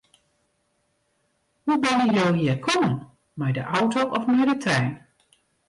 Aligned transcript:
Hoe 1.65 1.75
binne 1.83 2.07
jo 2.17 2.25
hjir 2.39 2.57
kommen, 2.69 2.95
mei 3.39 3.53
de 3.61 3.69
auto 3.83 4.01
of 4.17 4.23
mei 4.33 4.47
de 4.53 4.59
trein? 4.67 4.87